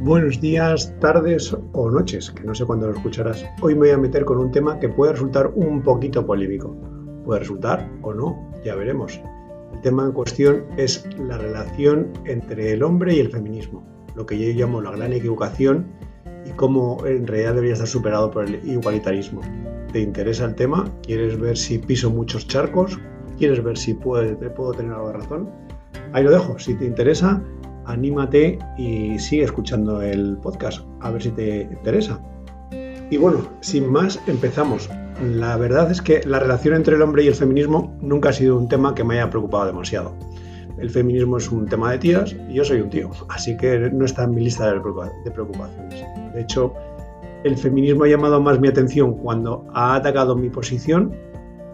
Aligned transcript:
Buenos 0.00 0.40
días, 0.40 0.94
tardes 1.00 1.52
o 1.72 1.90
noches, 1.90 2.30
que 2.30 2.44
no 2.44 2.54
sé 2.54 2.64
cuándo 2.64 2.86
lo 2.86 2.94
escucharás. 2.94 3.44
Hoy 3.60 3.74
me 3.74 3.80
voy 3.80 3.90
a 3.90 3.98
meter 3.98 4.24
con 4.24 4.38
un 4.38 4.52
tema 4.52 4.78
que 4.78 4.88
puede 4.88 5.12
resultar 5.12 5.50
un 5.56 5.82
poquito 5.82 6.24
polémico. 6.24 6.76
Puede 7.24 7.40
resultar 7.40 7.90
o 8.02 8.14
no, 8.14 8.48
ya 8.64 8.76
veremos. 8.76 9.20
El 9.74 9.80
tema 9.80 10.04
en 10.04 10.12
cuestión 10.12 10.66
es 10.76 11.04
la 11.18 11.36
relación 11.36 12.12
entre 12.26 12.72
el 12.74 12.84
hombre 12.84 13.16
y 13.16 13.18
el 13.18 13.32
feminismo, 13.32 13.84
lo 14.14 14.24
que 14.24 14.38
yo 14.38 14.56
llamo 14.56 14.80
la 14.80 14.92
gran 14.92 15.12
equivocación 15.12 15.86
y 16.46 16.50
cómo 16.50 17.04
en 17.04 17.26
realidad 17.26 17.54
debería 17.54 17.72
estar 17.72 17.88
superado 17.88 18.30
por 18.30 18.44
el 18.44 18.60
igualitarismo. 18.68 19.40
¿Te 19.92 19.98
interesa 19.98 20.44
el 20.44 20.54
tema? 20.54 20.84
¿Quieres 21.02 21.40
ver 21.40 21.56
si 21.58 21.78
piso 21.78 22.08
muchos 22.08 22.46
charcos? 22.46 23.00
¿Quieres 23.36 23.64
ver 23.64 23.76
si 23.76 23.94
puedo, 23.94 24.38
puedo 24.54 24.72
tener 24.74 24.92
algo 24.92 25.08
de 25.08 25.14
razón? 25.14 25.50
Ahí 26.12 26.22
lo 26.22 26.30
dejo. 26.30 26.56
Si 26.58 26.74
te 26.74 26.84
interesa, 26.84 27.42
anímate 27.88 28.58
y 28.76 29.18
sigue 29.18 29.42
escuchando 29.42 30.00
el 30.02 30.36
podcast, 30.36 30.82
a 31.00 31.10
ver 31.10 31.22
si 31.22 31.30
te 31.30 31.62
interesa. 31.62 32.20
Y 33.10 33.16
bueno, 33.16 33.48
sin 33.60 33.90
más, 33.90 34.20
empezamos. 34.26 34.88
La 35.22 35.56
verdad 35.56 35.90
es 35.90 36.02
que 36.02 36.20
la 36.24 36.38
relación 36.38 36.74
entre 36.74 36.94
el 36.94 37.02
hombre 37.02 37.24
y 37.24 37.28
el 37.28 37.34
feminismo 37.34 37.96
nunca 38.00 38.28
ha 38.28 38.32
sido 38.32 38.56
un 38.56 38.68
tema 38.68 38.94
que 38.94 39.02
me 39.02 39.14
haya 39.14 39.30
preocupado 39.30 39.66
demasiado. 39.66 40.14
El 40.78 40.90
feminismo 40.90 41.38
es 41.38 41.50
un 41.50 41.66
tema 41.66 41.90
de 41.90 41.98
tías 41.98 42.36
y 42.48 42.54
yo 42.54 42.64
soy 42.64 42.80
un 42.80 42.90
tío, 42.90 43.10
así 43.28 43.56
que 43.56 43.90
no 43.90 44.04
está 44.04 44.24
en 44.24 44.34
mi 44.34 44.44
lista 44.44 44.72
de 44.72 45.30
preocupaciones. 45.30 46.04
De 46.34 46.40
hecho, 46.40 46.72
el 47.42 47.56
feminismo 47.56 48.04
ha 48.04 48.08
llamado 48.08 48.40
más 48.40 48.60
mi 48.60 48.68
atención 48.68 49.14
cuando 49.14 49.66
ha 49.72 49.96
atacado 49.96 50.36
mi 50.36 50.50
posición 50.50 51.16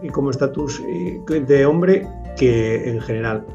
y 0.01 0.09
como 0.09 0.31
estatus 0.31 0.81
eh, 0.87 1.39
de 1.39 1.65
hombre 1.65 2.07
que 2.35 2.89
en 2.89 3.01
general 3.01 3.45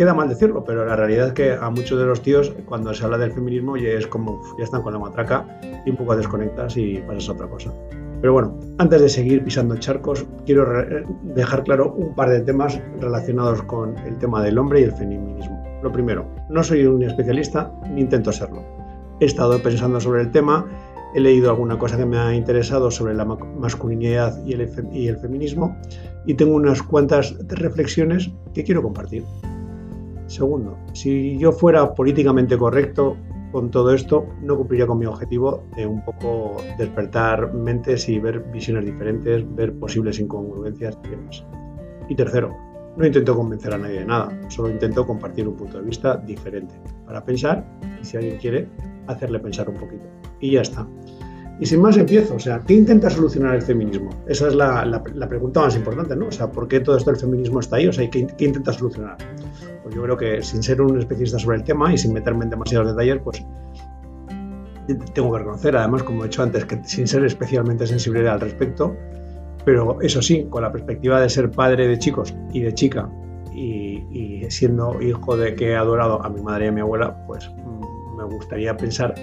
queda 0.00 0.14
mal 0.14 0.30
decirlo, 0.30 0.64
pero 0.64 0.86
la 0.86 0.96
realidad 0.96 1.26
es 1.26 1.32
que 1.34 1.52
a 1.52 1.68
muchos 1.68 1.98
de 1.98 2.06
los 2.06 2.22
tíos, 2.22 2.54
cuando 2.64 2.94
se 2.94 3.04
habla 3.04 3.18
del 3.18 3.32
feminismo, 3.32 3.76
ya 3.76 3.90
es 3.90 4.06
como, 4.06 4.40
ya 4.56 4.64
están 4.64 4.80
con 4.80 4.94
la 4.94 4.98
matraca 4.98 5.60
y 5.84 5.90
un 5.90 5.96
poco 5.98 6.16
desconectas 6.16 6.74
y 6.78 7.02
pasas 7.06 7.28
a 7.28 7.32
otra 7.32 7.46
cosa. 7.48 7.70
Pero 8.22 8.32
bueno, 8.32 8.58
antes 8.78 8.98
de 9.02 9.10
seguir 9.10 9.44
pisando 9.44 9.76
charcos, 9.76 10.24
quiero 10.46 10.64
dejar 11.34 11.64
claro 11.64 11.92
un 11.92 12.14
par 12.14 12.30
de 12.30 12.40
temas 12.40 12.80
relacionados 12.98 13.62
con 13.64 13.94
el 13.98 14.16
tema 14.16 14.42
del 14.42 14.56
hombre 14.56 14.80
y 14.80 14.84
el 14.84 14.92
feminismo. 14.92 15.62
Lo 15.82 15.92
primero, 15.92 16.26
no 16.48 16.62
soy 16.62 16.86
un 16.86 17.02
especialista 17.02 17.70
ni 17.90 18.00
intento 18.00 18.32
serlo. 18.32 18.64
He 19.20 19.26
estado 19.26 19.62
pensando 19.62 20.00
sobre 20.00 20.22
el 20.22 20.30
tema, 20.30 20.64
he 21.14 21.20
leído 21.20 21.50
alguna 21.50 21.78
cosa 21.78 21.98
que 21.98 22.06
me 22.06 22.16
ha 22.16 22.34
interesado 22.34 22.90
sobre 22.90 23.12
la 23.12 23.26
masculinidad 23.26 24.42
y 24.46 24.54
el, 24.54 24.66
y 24.94 25.08
el 25.08 25.18
feminismo 25.18 25.76
y 26.24 26.32
tengo 26.32 26.54
unas 26.54 26.82
cuantas 26.82 27.36
reflexiones 27.48 28.30
que 28.54 28.64
quiero 28.64 28.82
compartir. 28.82 29.24
Segundo, 30.30 30.78
si 30.92 31.36
yo 31.38 31.50
fuera 31.50 31.92
políticamente 31.92 32.56
correcto 32.56 33.16
con 33.50 33.68
todo 33.68 33.92
esto, 33.92 34.28
no 34.40 34.56
cumpliría 34.56 34.86
con 34.86 35.00
mi 35.00 35.06
objetivo 35.06 35.64
de 35.74 35.88
un 35.88 36.04
poco 36.04 36.56
despertar 36.78 37.52
mentes 37.52 38.08
y 38.08 38.20
ver 38.20 38.38
visiones 38.38 38.84
diferentes, 38.84 39.44
ver 39.56 39.74
posibles 39.74 40.20
incongruencias 40.20 40.96
y 41.04 41.08
demás. 41.08 41.44
Y 42.08 42.14
tercero, 42.14 42.56
no 42.96 43.04
intento 43.04 43.34
convencer 43.34 43.74
a 43.74 43.78
nadie 43.78 43.98
de 43.98 44.04
nada, 44.04 44.30
solo 44.46 44.70
intento 44.70 45.04
compartir 45.04 45.48
un 45.48 45.56
punto 45.56 45.78
de 45.78 45.84
vista 45.84 46.16
diferente 46.18 46.76
para 47.04 47.24
pensar 47.24 47.66
y 48.00 48.04
si 48.04 48.16
alguien 48.16 48.38
quiere, 48.38 48.68
hacerle 49.08 49.40
pensar 49.40 49.68
un 49.68 49.78
poquito. 49.78 50.04
Y 50.38 50.52
ya 50.52 50.60
está. 50.60 50.86
Y 51.60 51.66
sin 51.66 51.80
más 51.80 51.96
empiezo, 51.98 52.36
o 52.36 52.38
sea, 52.38 52.60
¿qué 52.60 52.72
intenta 52.72 53.10
solucionar 53.10 53.54
el 53.54 53.62
feminismo? 53.62 54.10
Esa 54.26 54.48
es 54.48 54.54
la, 54.54 55.02
pregunta 55.28 55.60
más 55.60 55.76
importante, 55.76 56.16
¿no? 56.16 56.28
O 56.28 56.32
sea, 56.32 56.50
¿por 56.50 56.66
qué 56.68 56.80
todo 56.80 56.96
esto 56.96 57.10
del 57.10 57.20
feminismo 57.20 57.60
está 57.60 57.76
ahí? 57.76 57.86
O 57.86 57.92
sea, 57.92 58.08
¿qué, 58.08 58.28
intenta 58.38 58.72
solucionar? 58.72 59.18
Pues 59.90 59.96
yo 59.96 60.02
creo 60.04 60.16
que 60.16 60.42
sin 60.42 60.62
ser 60.62 60.80
un 60.80 61.00
especialista 61.00 61.40
sobre 61.40 61.56
el 61.56 61.64
tema 61.64 61.92
y 61.92 61.98
sin 61.98 62.12
meterme 62.12 62.44
en 62.44 62.50
demasiados 62.50 62.86
detalles, 62.86 63.20
pues 63.24 63.44
tengo 65.14 65.32
que 65.32 65.38
reconocer, 65.38 65.76
además, 65.76 66.04
como 66.04 66.22
he 66.22 66.28
dicho 66.28 66.44
antes, 66.44 66.64
que 66.64 66.80
sin 66.84 67.08
ser 67.08 67.24
especialmente 67.24 67.88
sensible 67.88 68.28
al 68.28 68.40
respecto, 68.40 68.94
pero 69.64 70.00
eso 70.00 70.22
sí, 70.22 70.46
con 70.48 70.62
la 70.62 70.70
perspectiva 70.70 71.20
de 71.20 71.28
ser 71.28 71.50
padre 71.50 71.88
de 71.88 71.98
chicos 71.98 72.32
y 72.52 72.60
de 72.60 72.72
chica 72.72 73.10
y, 73.52 74.46
siendo 74.48 75.02
hijo 75.02 75.36
de 75.36 75.56
que 75.56 75.70
he 75.70 75.76
adorado 75.76 76.24
a 76.24 76.28
mi 76.28 76.40
madre 76.40 76.66
y 76.66 76.68
a 76.68 76.72
mi 76.72 76.80
abuela, 76.82 77.24
pues 77.26 77.50
mm, 77.50 78.16
me 78.16 78.24
gustaría 78.24 78.76
pensar 78.76 79.14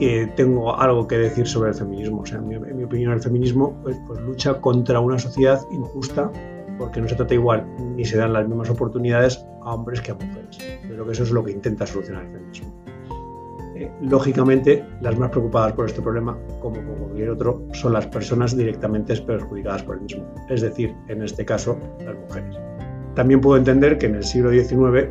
que 0.00 0.32
tengo 0.34 0.76
algo 0.76 1.06
que 1.06 1.16
decir 1.16 1.46
sobre 1.46 1.70
el 1.70 1.76
feminismo. 1.76 2.22
O 2.22 2.26
sea, 2.26 2.38
en 2.38 2.48
mi, 2.76 2.84
opinión, 2.84 3.12
el 3.12 3.20
feminismo 3.20 3.76
pues, 3.82 3.96
pues 4.06 4.20
lucha 4.20 4.60
contra 4.60 4.98
una 5.00 5.18
sociedad 5.18 5.60
injusta 5.70 6.30
porque 6.78 7.00
no 7.00 7.08
se 7.08 7.14
trata 7.14 7.34
igual 7.34 7.66
ni 7.94 8.04
se 8.04 8.16
dan 8.16 8.32
las 8.32 8.48
mismas 8.48 8.70
oportunidades 8.70 9.44
a 9.62 9.74
hombres 9.74 10.00
que 10.00 10.12
a 10.12 10.14
mujeres. 10.14 10.58
Yo 10.58 10.94
creo 10.94 11.06
que 11.06 11.12
eso 11.12 11.22
es 11.22 11.30
lo 11.30 11.44
que 11.44 11.52
intenta 11.52 11.86
solucionar 11.86 12.24
el 12.24 12.32
feminismo. 12.32 12.74
Eh, 13.76 13.90
lógicamente, 14.02 14.84
las 15.00 15.18
más 15.18 15.30
preocupadas 15.30 15.72
por 15.72 15.86
este 15.86 16.02
problema, 16.02 16.36
como 16.60 16.76
con 16.76 16.96
cualquier 16.96 17.30
otro, 17.30 17.66
son 17.72 17.94
las 17.94 18.06
personas 18.06 18.56
directamente 18.56 19.16
perjudicadas 19.16 19.82
por 19.82 19.96
el 19.96 20.02
mismo, 20.02 20.26
es 20.48 20.60
decir, 20.60 20.94
en 21.08 21.22
este 21.22 21.44
caso, 21.44 21.78
las 22.04 22.14
mujeres. 22.14 22.56
También 23.14 23.40
puedo 23.40 23.56
entender 23.56 23.98
que 23.98 24.06
en 24.06 24.16
el 24.16 24.24
siglo 24.24 24.50
XIX 24.50 25.08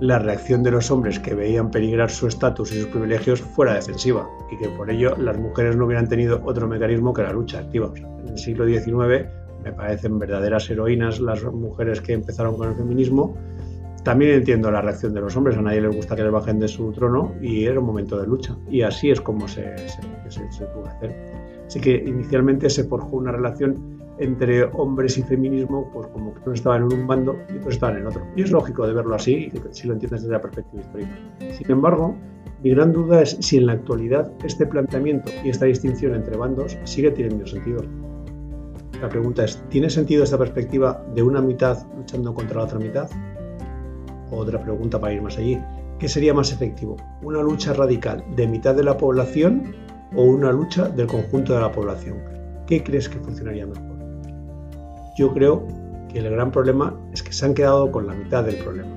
la 0.00 0.18
reacción 0.18 0.62
de 0.62 0.70
los 0.70 0.90
hombres 0.90 1.18
que 1.18 1.34
veían 1.34 1.70
peligrar 1.70 2.10
su 2.10 2.26
estatus 2.26 2.72
y 2.72 2.80
sus 2.80 2.88
privilegios 2.88 3.40
fuera 3.40 3.74
defensiva 3.74 4.28
y 4.50 4.58
que 4.58 4.68
por 4.68 4.90
ello 4.90 5.16
las 5.16 5.38
mujeres 5.38 5.76
no 5.76 5.86
hubieran 5.86 6.08
tenido 6.08 6.42
otro 6.44 6.68
mecanismo 6.68 7.14
que 7.14 7.22
la 7.22 7.32
lucha 7.32 7.60
activa. 7.60 7.90
en 7.96 8.28
el 8.28 8.38
siglo 8.38 8.66
XIX 8.66 9.26
me 9.64 9.72
parecen 9.72 10.18
verdaderas 10.18 10.68
heroínas 10.70 11.18
las 11.18 11.42
mujeres 11.44 12.00
que 12.00 12.12
empezaron 12.12 12.56
con 12.56 12.68
el 12.68 12.76
feminismo. 12.76 13.36
También 14.06 14.34
entiendo 14.34 14.70
la 14.70 14.80
reacción 14.80 15.12
de 15.14 15.20
los 15.20 15.36
hombres, 15.36 15.58
a 15.58 15.62
nadie 15.62 15.80
les 15.80 15.96
gusta 15.96 16.14
que 16.14 16.22
les 16.22 16.30
bajen 16.30 16.60
de 16.60 16.68
su 16.68 16.92
trono 16.92 17.34
y 17.42 17.64
era 17.64 17.80
un 17.80 17.86
momento 17.86 18.16
de 18.16 18.24
lucha. 18.24 18.56
Y 18.70 18.82
así 18.82 19.10
es 19.10 19.20
como 19.20 19.48
se, 19.48 19.76
se, 19.88 20.00
tuvo 20.72 20.84
que 20.84 20.88
hacer. 20.90 21.16
Así 21.66 21.80
que 21.80 22.04
inicialmente 22.06 22.70
se 22.70 22.84
forjó 22.84 23.16
una 23.16 23.32
relación 23.32 23.98
entre 24.20 24.62
hombres 24.62 25.18
y 25.18 25.24
feminismo, 25.24 25.90
pues 25.92 26.06
como 26.06 26.32
que 26.32 26.40
unos 26.46 26.60
estaban 26.60 26.82
en 26.84 27.00
un 27.00 27.06
bando 27.08 27.34
y 27.52 27.58
otros 27.58 27.74
estaban 27.74 27.96
en 27.96 28.06
otro. 28.06 28.22
Y 28.36 28.42
es 28.42 28.52
lógico 28.52 28.86
de 28.86 28.92
verlo 28.92 29.16
así, 29.16 29.50
si 29.72 29.88
lo 29.88 29.94
entiendes 29.94 30.22
desde 30.22 30.34
la 30.34 30.40
perspectiva 30.40 30.84
histórica. 30.84 31.18
Sin 31.58 31.68
embargo, 31.68 32.14
mi 32.62 32.70
gran 32.70 32.92
duda 32.92 33.22
es 33.22 33.36
si 33.40 33.56
en 33.56 33.66
la 33.66 33.72
actualidad 33.72 34.30
este 34.44 34.68
planteamiento 34.68 35.32
y 35.44 35.48
esta 35.48 35.64
distinción 35.64 36.14
entre 36.14 36.36
bandos 36.36 36.78
sigue 36.84 37.10
teniendo 37.10 37.44
sentido. 37.44 37.82
La 39.02 39.08
pregunta 39.08 39.44
es, 39.44 39.60
¿tiene 39.68 39.90
sentido 39.90 40.22
esta 40.22 40.38
perspectiva 40.38 41.04
de 41.12 41.24
una 41.24 41.42
mitad 41.42 41.84
luchando 41.96 42.32
contra 42.32 42.58
la 42.58 42.64
otra 42.66 42.78
mitad? 42.78 43.10
Otra 44.30 44.60
pregunta 44.60 45.00
para 45.00 45.12
ir 45.12 45.22
más 45.22 45.38
allí. 45.38 45.58
¿Qué 45.98 46.08
sería 46.08 46.34
más 46.34 46.52
efectivo? 46.52 46.96
¿Una 47.22 47.42
lucha 47.42 47.72
radical 47.72 48.24
de 48.36 48.46
mitad 48.46 48.74
de 48.74 48.84
la 48.84 48.96
población 48.96 49.74
o 50.14 50.22
una 50.24 50.52
lucha 50.52 50.88
del 50.88 51.06
conjunto 51.06 51.54
de 51.54 51.60
la 51.60 51.72
población? 51.72 52.18
¿Qué 52.66 52.82
crees 52.82 53.08
que 53.08 53.18
funcionaría 53.18 53.66
mejor? 53.66 53.96
Yo 55.16 55.32
creo 55.32 55.66
que 56.12 56.18
el 56.18 56.30
gran 56.30 56.50
problema 56.50 56.94
es 57.12 57.22
que 57.22 57.32
se 57.32 57.46
han 57.46 57.54
quedado 57.54 57.90
con 57.90 58.06
la 58.06 58.14
mitad 58.14 58.44
del 58.44 58.56
problema. 58.56 58.90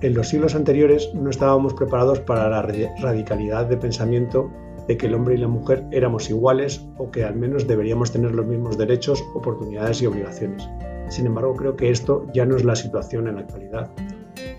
En 0.00 0.14
los 0.14 0.28
siglos 0.28 0.54
anteriores 0.54 1.10
no 1.14 1.30
estábamos 1.30 1.74
preparados 1.74 2.20
para 2.20 2.48
la 2.48 2.62
radicalidad 2.62 3.66
de 3.66 3.76
pensamiento 3.76 4.50
de 4.88 4.96
que 4.96 5.06
el 5.06 5.14
hombre 5.14 5.34
y 5.34 5.38
la 5.38 5.48
mujer 5.48 5.84
éramos 5.92 6.28
iguales 6.28 6.84
o 6.98 7.10
que 7.10 7.24
al 7.24 7.36
menos 7.36 7.66
deberíamos 7.66 8.12
tener 8.12 8.32
los 8.32 8.46
mismos 8.46 8.76
derechos, 8.76 9.24
oportunidades 9.34 10.02
y 10.02 10.06
obligaciones. 10.06 10.68
Sin 11.08 11.26
embargo, 11.26 11.54
creo 11.54 11.76
que 11.76 11.90
esto 11.90 12.26
ya 12.34 12.44
no 12.44 12.56
es 12.56 12.64
la 12.64 12.76
situación 12.76 13.28
en 13.28 13.36
la 13.36 13.42
actualidad. 13.42 13.90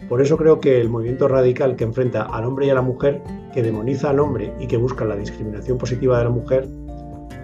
Por 0.10 0.22
eso 0.22 0.38
creo 0.38 0.60
que 0.60 0.80
el 0.80 0.90
movimiento 0.90 1.28
radical 1.28 1.76
que 1.76 1.84
enfrenta 1.84 2.24
al 2.24 2.46
hombre 2.46 2.68
y 2.68 2.70
a 2.70 2.76
la 2.76 2.82
mujer, 2.82 3.22
que 3.54 3.64
demoniza 3.64 4.12
al 4.12 4.20
hombre 4.20 4.54
y 4.60 4.68
que 4.68 4.78
busca 4.78 5.04
la 5.06 5.16
discriminación 5.16 5.78
positiva 5.78 6.18
de 6.20 6.26
la 6.26 6.30
mujer, 6.30 6.68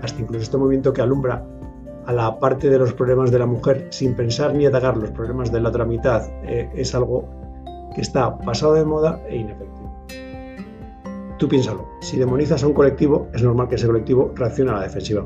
hasta 0.01 0.21
incluso 0.21 0.43
este 0.43 0.57
movimiento 0.57 0.93
que 0.93 1.01
alumbra 1.01 1.45
a 2.05 2.13
la 2.13 2.39
parte 2.39 2.69
de 2.69 2.77
los 2.77 2.93
problemas 2.93 3.31
de 3.31 3.39
la 3.39 3.45
mujer 3.45 3.87
sin 3.89 4.15
pensar 4.15 4.53
ni 4.53 4.65
atacar 4.65 4.97
los 4.97 5.11
problemas 5.11 5.51
de 5.51 5.59
la 5.59 5.69
otra 5.69 5.85
mitad, 5.85 6.23
eh, 6.43 6.69
es 6.75 6.93
algo 6.95 7.27
que 7.95 8.01
está 8.01 8.37
pasado 8.39 8.73
de 8.73 8.85
moda 8.85 9.21
e 9.27 9.37
inefectivo. 9.37 10.05
Tú 11.37 11.47
piénsalo, 11.47 11.87
si 12.01 12.17
demonizas 12.17 12.63
a 12.63 12.67
un 12.67 12.73
colectivo, 12.73 13.27
es 13.33 13.41
normal 13.41 13.67
que 13.67 13.75
ese 13.75 13.87
colectivo 13.87 14.31
reaccione 14.35 14.71
a 14.71 14.75
la 14.75 14.83
defensiva. 14.83 15.25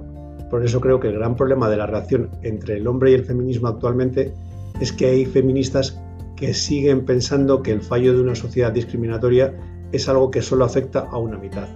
Por 0.50 0.64
eso 0.64 0.80
creo 0.80 1.00
que 1.00 1.10
el 1.10 1.16
gran 1.16 1.36
problema 1.36 1.70
de 1.70 1.78
la 1.78 1.86
reacción 1.86 2.30
entre 2.42 2.78
el 2.78 2.88
hombre 2.88 3.12
y 3.12 3.16
el 3.16 3.26
feminismo 3.26 3.68
actualmente 3.68 4.34
es 4.80 4.94
que 4.94 5.08
hay 5.08 5.26
feministas 5.26 6.02
que 6.36 6.54
siguen 6.54 7.06
pensando 7.06 7.62
que 7.62 7.72
el 7.72 7.82
fallo 7.82 8.14
de 8.14 8.22
una 8.22 8.36
sociedad 8.36 8.72
discriminatoria 8.72 9.54
es 9.92 10.10
algo 10.10 10.32
que 10.32 10.42
solo 10.42 10.66
afecta 10.66 11.00
a 11.00 11.18
una 11.18 11.38
mitad 11.38 11.68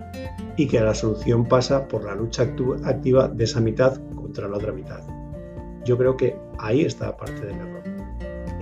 y 0.57 0.67
que 0.67 0.81
la 0.81 0.94
solución 0.94 1.45
pasa 1.45 1.88
por 1.88 2.03
la 2.03 2.15
lucha 2.15 2.44
activa 2.83 3.27
de 3.29 3.44
esa 3.44 3.61
mitad 3.61 4.01
contra 4.13 4.47
la 4.47 4.57
otra 4.57 4.73
mitad. 4.73 5.00
Yo 5.85 5.97
creo 5.97 6.17
que 6.17 6.35
ahí 6.57 6.81
está 6.81 7.15
parte 7.15 7.45
del 7.45 7.56
error. 7.56 7.83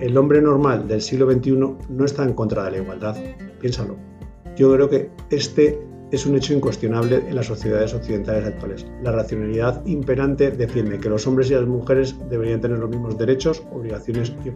El 0.00 0.16
hombre 0.16 0.40
normal 0.40 0.86
del 0.86 1.02
siglo 1.02 1.30
XXI 1.30 1.56
no 1.88 2.04
está 2.04 2.22
en 2.22 2.34
contra 2.34 2.64
de 2.64 2.70
la 2.70 2.78
igualdad, 2.78 3.16
piénsalo. 3.60 3.96
Yo 4.56 4.72
creo 4.72 4.88
que 4.88 5.10
este 5.30 5.80
es 6.12 6.24
un 6.24 6.36
hecho 6.36 6.54
incuestionable 6.54 7.16
en 7.28 7.34
las 7.34 7.46
sociedades 7.46 7.92
occidentales 7.94 8.46
actuales. 8.46 8.86
La 9.02 9.12
racionalidad 9.12 9.84
imperante 9.84 10.52
defiende 10.52 10.98
que 10.98 11.08
los 11.08 11.26
hombres 11.26 11.50
y 11.50 11.54
las 11.54 11.66
mujeres 11.66 12.16
deberían 12.30 12.60
tener 12.60 12.78
los 12.78 12.88
mismos 12.88 13.18
derechos, 13.18 13.62
obligaciones 13.72 14.32
y 14.44 14.50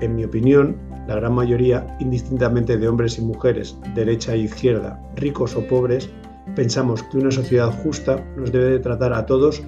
En 0.00 0.14
mi 0.14 0.24
opinión, 0.24 0.76
la 1.08 1.16
gran 1.16 1.34
mayoría, 1.34 1.96
indistintamente 1.98 2.76
de 2.76 2.86
hombres 2.86 3.18
y 3.18 3.22
mujeres, 3.22 3.76
derecha 3.96 4.34
e 4.34 4.38
izquierda, 4.38 5.02
ricos 5.16 5.56
o 5.56 5.66
pobres, 5.66 6.08
pensamos 6.54 7.02
que 7.02 7.18
una 7.18 7.32
sociedad 7.32 7.72
justa 7.82 8.24
nos 8.36 8.52
debe 8.52 8.70
de 8.70 8.78
tratar 8.78 9.12
a 9.12 9.26
todos 9.26 9.62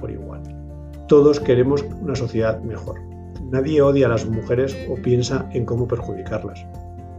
por 0.00 0.10
igual. 0.10 0.42
Todos 1.06 1.38
queremos 1.38 1.84
una 2.00 2.16
sociedad 2.16 2.62
mejor. 2.62 3.00
Nadie 3.50 3.82
odia 3.82 4.06
a 4.06 4.10
las 4.10 4.24
mujeres 4.26 4.74
o 4.88 4.94
piensa 4.94 5.50
en 5.52 5.66
cómo 5.66 5.86
perjudicarlas. 5.86 6.64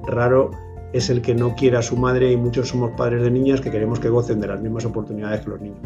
Raro 0.07 0.49
es 0.91 1.09
el 1.11 1.21
que 1.21 1.35
no 1.35 1.55
quiera 1.55 1.79
a 1.79 1.83
su 1.83 1.97
madre 1.97 2.31
y 2.31 2.37
muchos 2.37 2.69
somos 2.69 2.91
padres 2.97 3.21
de 3.21 3.29
niñas 3.29 3.61
que 3.61 3.69
queremos 3.69 3.99
que 3.99 4.09
gocen 4.09 4.39
de 4.39 4.47
las 4.47 4.61
mismas 4.61 4.85
oportunidades 4.85 5.41
que 5.41 5.49
los 5.51 5.61
niños. 5.61 5.81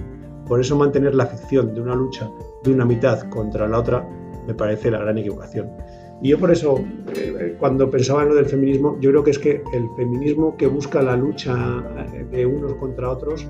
Por 0.47 0.61
eso 0.61 0.77
mantener 0.77 1.13
la 1.13 1.25
ficción 1.25 1.73
de 1.73 1.81
una 1.81 1.93
lucha 1.93 2.29
de 2.63 2.71
una 2.71 2.85
mitad 2.85 3.29
contra 3.29 3.67
la 3.67 3.79
otra 3.79 4.07
me 4.49 4.55
parece 4.55 4.89
la 4.89 4.99
gran 4.99 5.17
equivocación. 5.17 5.69
Y 6.21 6.29
yo 6.29 6.39
por 6.39 6.51
eso, 6.51 6.83
eh, 7.15 7.55
cuando 7.59 7.89
pensaba 7.89 8.23
en 8.23 8.29
lo 8.29 8.35
del 8.35 8.47
feminismo, 8.47 8.97
yo 8.99 9.11
creo 9.11 9.23
que 9.23 9.31
es 9.31 9.39
que 9.39 9.61
el 9.73 9.87
feminismo 9.95 10.57
que 10.57 10.67
busca 10.67 11.01
la 11.01 11.15
lucha 11.15 11.55
eh, 12.13 12.25
de 12.31 12.45
unos 12.45 12.73
contra 12.75 13.11
otros 13.11 13.47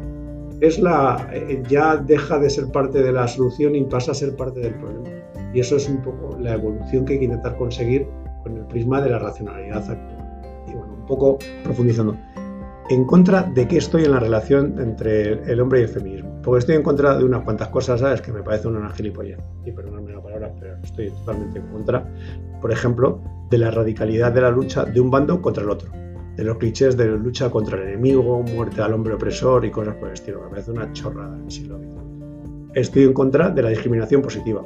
es 0.59 0.77
la, 0.77 1.29
eh, 1.33 1.63
ya 1.69 1.95
deja 1.95 2.37
de 2.37 2.49
ser 2.49 2.67
parte 2.67 3.01
de 3.01 3.13
la 3.13 3.27
solución 3.27 3.75
y 3.75 3.83
pasa 3.85 4.11
a 4.11 4.13
ser 4.13 4.35
parte 4.35 4.59
del 4.59 4.75
problema. 4.75 5.09
Y 5.53 5.61
eso 5.61 5.77
es 5.77 5.87
un 5.87 6.01
poco 6.01 6.37
la 6.37 6.53
evolución 6.55 7.05
que 7.05 7.13
hay 7.13 7.19
que 7.19 7.25
intentar 7.25 7.55
conseguir 7.57 8.05
con 8.43 8.57
el 8.57 8.65
prisma 8.65 9.01
de 9.01 9.09
la 9.09 9.19
racionalidad 9.19 9.89
actual. 9.89 10.41
Y 10.67 10.73
bueno, 10.73 10.93
un 10.99 11.05
poco 11.05 11.39
profundizando 11.63 12.15
en 12.89 13.05
contra 13.05 13.43
de 13.43 13.67
qué 13.67 13.77
estoy 13.77 14.05
en 14.05 14.11
la 14.11 14.19
relación 14.19 14.75
entre 14.79 15.33
el 15.51 15.61
hombre 15.61 15.81
y 15.81 15.83
el 15.83 15.89
feminismo. 15.89 16.41
Porque 16.43 16.59
estoy 16.59 16.75
en 16.75 16.83
contra 16.83 17.15
de 17.17 17.23
unas 17.23 17.43
cuantas 17.43 17.67
cosas, 17.67 17.99
¿sabes? 17.99 18.21
Que 18.21 18.31
me 18.31 18.41
parece 18.41 18.67
una 18.67 18.89
gilipollez. 18.89 19.37
Y 19.63 19.71
perdóname 19.71 20.11
la 20.11 20.21
palabra, 20.21 20.51
pero 20.59 20.75
estoy 20.83 21.11
totalmente 21.11 21.59
en 21.59 21.67
contra. 21.67 22.11
Por 22.59 22.71
ejemplo, 22.71 23.21
de 23.51 23.59
la 23.59 23.69
radicalidad 23.69 24.31
de 24.31 24.41
la 24.41 24.49
lucha 24.49 24.85
de 24.85 24.99
un 24.99 25.11
bando 25.11 25.39
contra 25.39 25.63
el 25.63 25.69
otro. 25.69 25.91
De 26.35 26.43
los 26.43 26.57
clichés 26.57 26.97
de 26.97 27.05
lucha 27.05 27.51
contra 27.51 27.77
el 27.77 27.89
enemigo, 27.89 28.41
muerte 28.41 28.81
al 28.81 28.93
hombre 28.93 29.13
opresor 29.13 29.65
y 29.65 29.71
cosas 29.71 29.95
por 29.95 30.07
el 30.07 30.15
estilo. 30.15 30.41
Me 30.41 30.49
parece 30.49 30.71
una 30.71 30.91
chorrada 30.93 31.35
en 31.35 31.43
el 31.43 31.51
siglo 31.51 31.77
XX. 31.77 31.89
Estoy 32.73 33.03
en 33.03 33.13
contra 33.13 33.49
de 33.49 33.61
la 33.61 33.69
discriminación 33.69 34.21
positiva. 34.23 34.65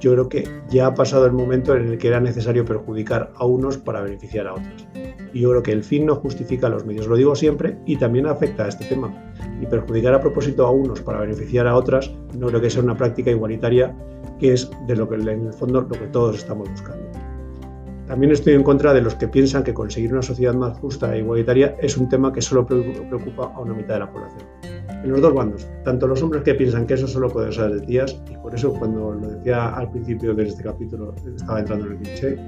Yo 0.00 0.12
creo 0.12 0.28
que 0.28 0.48
ya 0.68 0.86
ha 0.86 0.94
pasado 0.94 1.26
el 1.26 1.32
momento 1.32 1.74
en 1.74 1.88
el 1.88 1.98
que 1.98 2.08
era 2.08 2.20
necesario 2.20 2.64
perjudicar 2.64 3.32
a 3.36 3.46
unos 3.46 3.78
para 3.78 4.02
beneficiar 4.02 4.46
a 4.46 4.54
otros 4.54 4.86
y 5.34 5.40
yo 5.40 5.50
creo 5.50 5.62
que 5.62 5.72
el 5.72 5.82
fin 5.82 6.06
no 6.06 6.14
justifica 6.14 6.68
los 6.68 6.86
medios, 6.86 7.08
lo 7.08 7.16
digo 7.16 7.34
siempre 7.34 7.76
y 7.84 7.96
también 7.96 8.26
afecta 8.26 8.64
a 8.64 8.68
este 8.68 8.84
tema. 8.86 9.12
Y 9.60 9.66
perjudicar 9.66 10.14
a 10.14 10.20
propósito 10.20 10.64
a 10.64 10.70
unos 10.70 11.00
para 11.02 11.20
beneficiar 11.20 11.66
a 11.66 11.74
otras 11.74 12.10
no 12.38 12.46
creo 12.46 12.60
que 12.60 12.70
sea 12.70 12.82
una 12.82 12.96
práctica 12.96 13.30
igualitaria 13.30 13.94
que 14.38 14.52
es 14.52 14.70
de 14.86 14.96
lo 14.96 15.08
que 15.08 15.16
en 15.16 15.28
el 15.28 15.52
fondo 15.52 15.82
lo 15.82 15.88
que 15.88 16.06
todos 16.06 16.38
estamos 16.38 16.70
buscando. 16.70 17.04
También 18.06 18.32
estoy 18.32 18.52
en 18.52 18.62
contra 18.62 18.92
de 18.92 19.00
los 19.00 19.14
que 19.14 19.26
piensan 19.26 19.64
que 19.64 19.74
conseguir 19.74 20.12
una 20.12 20.22
sociedad 20.22 20.54
más 20.54 20.78
justa 20.78 21.14
e 21.14 21.20
igualitaria 21.20 21.74
es 21.80 21.96
un 21.96 22.08
tema 22.08 22.32
que 22.32 22.42
solo 22.42 22.66
preocupa 22.66 23.52
a 23.54 23.60
una 23.60 23.74
mitad 23.74 23.94
de 23.94 24.00
la 24.00 24.12
población. 24.12 24.42
En 25.02 25.10
los 25.10 25.20
dos 25.20 25.34
bandos, 25.34 25.66
tanto 25.84 26.06
los 26.06 26.22
hombres 26.22 26.42
que 26.42 26.54
piensan 26.54 26.86
que 26.86 26.94
eso 26.94 27.08
solo 27.08 27.28
puede 27.28 27.50
ser 27.52 27.72
de 27.72 27.80
tías, 27.80 28.20
y 28.30 28.36
por 28.36 28.54
eso 28.54 28.72
cuando 28.74 29.12
lo 29.12 29.28
decía 29.28 29.68
al 29.74 29.90
principio 29.90 30.34
de 30.34 30.44
este 30.44 30.62
capítulo 30.62 31.14
estaba 31.34 31.60
entrando 31.60 31.86
en 31.86 31.92
el 31.92 31.98
cliché, 31.98 32.38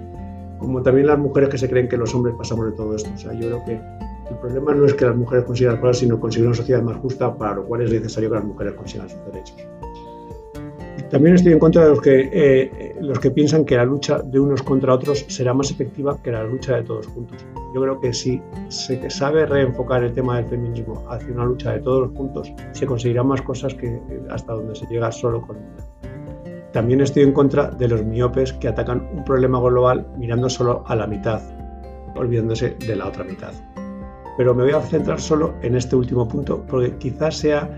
como 0.58 0.82
también 0.82 1.06
las 1.06 1.19
mujeres 1.19 1.49
que 1.49 1.58
se 1.58 1.69
creen 1.69 1.88
que 1.88 1.97
los 1.97 2.14
hombres 2.14 2.35
pasamos 2.37 2.67
de 2.67 2.73
todo 2.73 2.94
esto. 2.94 3.11
O 3.14 3.19
sea, 3.19 3.32
yo 3.32 3.47
creo 3.49 3.64
que 3.64 3.73
el 4.31 4.37
problema 4.41 4.75
no 4.75 4.85
es 4.87 4.94
que 4.94 5.05
las 5.05 5.17
mujeres 5.17 5.44
consigan 5.44 5.79
cosas, 5.79 5.99
sino 5.99 6.19
conseguir 6.19 6.49
una 6.49 6.56
sociedad 6.56 6.82
más 6.82 6.97
justa, 6.97 7.37
para 7.37 7.56
lo 7.56 7.64
cual 7.64 7.82
es 7.82 7.93
necesario 7.93 8.31
que 8.31 8.37
las 8.37 8.44
mujeres 8.44 8.75
consigan 8.75 9.08
sus 9.08 9.25
derechos. 9.26 9.56
También 11.11 11.37
estoy 11.37 11.53
en 11.53 11.61
contra 11.61 11.85
de 11.85 11.91
los 11.91 12.00
que, 12.00 12.31
eh, 12.32 12.97
los 13.00 13.20
que 13.20 13.31
piensan 13.31 13.64
que 13.64 13.76
la 13.76 13.85
lucha 13.85 14.19
de 14.19 14.41
unos 14.41 14.62
contra 14.62 14.93
otros 14.93 15.25
será 15.29 15.55
más 15.55 15.70
efectiva 15.70 16.20
que 16.20 16.32
la 16.32 16.43
lucha 16.43 16.76
de 16.76 16.82
todos 16.82 17.06
juntos. 17.06 17.47
Yo 17.75 17.81
creo 17.81 18.00
que 18.00 18.12
si 18.12 18.43
se 18.69 19.08
sabe 19.08 19.47
reenfocar 19.47 20.03
el 20.03 20.12
tema 20.12 20.37
del 20.37 20.47
feminismo 20.47 21.05
hacia 21.08 21.32
una 21.32 21.44
lucha 21.44 21.73
de 21.75 21.81
todos 21.81 22.11
juntos, 22.17 22.53
se 22.73 22.87
conseguirán 22.87 23.29
más 23.29 23.43
cosas 23.43 23.75
que 23.75 24.00
hasta 24.31 24.55
donde 24.55 24.75
se 24.75 24.87
llega 24.87 25.12
solo 25.12 25.43
con 25.43 25.58
también 26.76 27.00
estoy 27.00 27.23
en 27.23 27.32
contra 27.32 27.70
de 27.70 27.88
los 27.88 28.05
miopes 28.05 28.52
que 28.52 28.69
atacan 28.69 29.08
un 29.14 29.25
problema 29.25 29.58
global 29.58 30.06
mirando 30.19 30.50
solo 30.50 30.84
a 30.87 30.94
la 30.94 31.06
mitad, 31.06 31.40
olvidándose 32.14 32.76
de 32.87 32.94
la 32.94 33.06
otra 33.06 33.25
mitad. 33.25 33.55
Pero 34.37 34.55
me 34.55 34.64
voy 34.64 34.73
a 34.73 34.82
centrar 34.82 35.19
solo 35.19 35.55
en 35.62 35.75
este 35.75 35.96
último 35.96 36.28
punto 36.28 36.67
porque 36.69 36.94
quizás 36.99 37.38
sea 37.38 37.70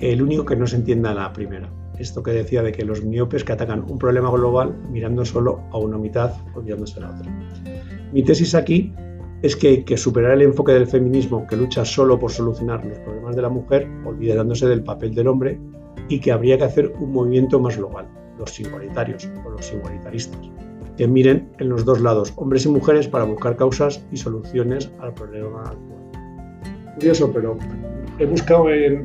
el 0.00 0.22
único 0.22 0.46
que 0.46 0.56
no 0.56 0.66
se 0.66 0.76
entienda 0.76 1.12
la 1.12 1.30
primera. 1.34 1.68
Esto 1.98 2.22
que 2.22 2.30
decía 2.30 2.62
de 2.62 2.72
que 2.72 2.82
los 2.82 3.04
miopes 3.04 3.44
que 3.44 3.52
atacan 3.52 3.84
un 3.86 3.98
problema 3.98 4.30
global 4.30 4.74
mirando 4.88 5.22
solo 5.26 5.60
a 5.70 5.76
una 5.76 5.98
mitad, 5.98 6.32
olvidándose 6.54 6.94
de 6.94 7.00
la 7.02 7.10
otra. 7.10 7.30
Mi 8.10 8.22
tesis 8.22 8.54
aquí 8.54 8.94
es 9.42 9.54
que 9.54 9.68
hay 9.68 9.84
que 9.84 9.98
superar 9.98 10.32
el 10.32 10.40
enfoque 10.40 10.72
del 10.72 10.86
feminismo 10.86 11.46
que 11.46 11.56
lucha 11.56 11.84
solo 11.84 12.18
por 12.18 12.30
solucionar 12.30 12.86
los 12.86 13.00
problemas 13.00 13.36
de 13.36 13.42
la 13.42 13.50
mujer, 13.50 13.86
olvidándose 14.06 14.66
del 14.66 14.82
papel 14.82 15.14
del 15.14 15.28
hombre, 15.28 15.60
y 16.08 16.20
que 16.20 16.32
habría 16.32 16.56
que 16.56 16.64
hacer 16.64 16.90
un 16.98 17.12
movimiento 17.12 17.60
más 17.60 17.76
global 17.76 18.08
los 18.40 18.58
igualitarios 18.58 19.28
o 19.44 19.50
los 19.50 19.72
igualitaristas, 19.72 20.40
que 20.96 21.06
miren 21.06 21.48
en 21.58 21.68
los 21.68 21.84
dos 21.84 22.00
lados, 22.00 22.32
hombres 22.36 22.66
y 22.66 22.68
mujeres, 22.68 23.06
para 23.06 23.24
buscar 23.24 23.56
causas 23.56 24.04
y 24.10 24.16
soluciones 24.16 24.90
al 25.00 25.14
problema. 25.14 25.74
Curioso, 26.94 27.32
pero 27.32 27.56
he 28.18 28.26
buscado 28.26 28.70
en, 28.70 29.02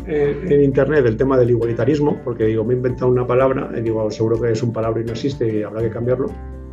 internet 0.63 1.05
el 1.05 1.17
tema 1.17 1.37
del 1.37 1.51
igualitarismo, 1.51 2.19
porque 2.23 2.45
digo, 2.45 2.63
me 2.63 2.73
he 2.73 2.77
inventado 2.77 3.11
una 3.11 3.27
palabra, 3.27 3.71
y 3.77 3.81
digo, 3.81 4.09
seguro 4.09 4.41
que 4.41 4.51
es 4.51 4.63
un 4.63 4.73
palabra 4.73 5.01
y 5.01 5.05
no 5.05 5.11
existe 5.11 5.59
y 5.59 5.63
habrá 5.63 5.81
que 5.81 5.89
cambiarlo, 5.89 6.27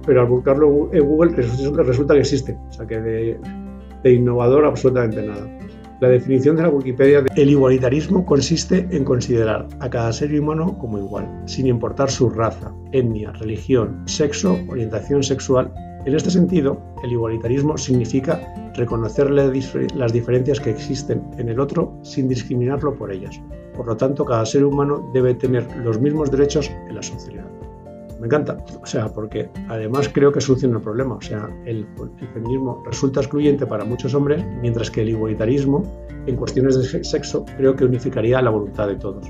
pero 0.07 0.23
al 0.23 0.29
buscarlo 0.29 0.91
en 0.93 1.05
Google 1.05 1.37
resulta 1.37 2.15
que 2.15 2.21
existe, 2.21 2.57
o 2.69 2.73
sea 2.73 2.87
que 2.87 3.01
de 3.01 4.13
innovador 4.13 4.65
absolutamente 4.65 5.23
nada. 5.23 5.62
La 6.03 6.09
definición 6.09 6.57
de 6.57 6.63
la 6.63 6.69
Wikipedia 6.69 7.23
del 7.23 7.51
igualitarismo 7.51 8.27
consiste 8.27 8.89
en 8.91 9.05
considerar 9.05 9.69
a 9.79 9.89
cada 9.89 10.13
ser 10.13 10.37
humano 10.37 10.77
como 10.77 10.99
igual, 10.99 11.45
sin 11.47 11.69
importar 11.69 12.11
su 12.11 12.29
raza, 12.29 12.75
etnia, 12.91 13.31
religión, 13.31 14.03
sexo, 14.07 14.59
orientación 14.69 15.23
sexual. 15.23 15.73
En 16.05 16.17
este 16.17 16.33
sentido, 16.33 16.83
el 17.05 17.13
igualitarismo 17.13 17.79
significa 17.79 18.41
reconocer 18.75 19.31
las 19.31 20.13
diferencias 20.13 20.59
que 20.59 20.71
existen 20.71 21.23
en 21.39 21.49
el 21.49 21.61
otro 21.61 21.97
sin 22.03 22.27
discriminarlo 22.27 22.97
por 22.97 23.13
ellas. 23.13 23.41
Por 23.77 23.87
lo 23.87 23.97
tanto, 23.97 24.25
cada 24.25 24.45
ser 24.45 24.65
humano 24.65 25.09
debe 25.15 25.37
tener 25.37 25.65
los 25.85 26.01
mismos 26.01 26.33
derechos 26.33 26.69
en 26.89 26.97
la 26.97 27.03
sociedad 27.05 27.62
me 28.23 28.29
encanta. 28.29 28.57
O 28.81 28.87
sea, 28.87 29.09
porque 29.09 29.51
además 29.69 30.09
creo 30.09 30.31
que 30.31 30.41
soluciona 30.41 30.77
el 30.77 30.83
problema. 30.83 31.17
O 31.17 31.21
sea, 31.21 31.49
el, 31.67 31.85
feminismo 32.33 32.81
resulta 32.87 33.19
excluyente 33.19 33.67
para 33.67 33.85
muchos 33.85 34.15
hombres, 34.15 34.45
mientras 34.61 34.93
que 34.93 35.03
el 35.03 35.09
igualitarismo, 35.09 35.83
en 36.29 36.37
cuestiones 36.37 36.79
de 36.79 37.03
sexo, 37.03 37.45
creo 37.57 37.75
que 37.75 37.85
unificaría 37.85 38.41
la 38.41 38.51
voluntad 38.51 38.87
de 38.87 38.95
todos. 38.95 39.27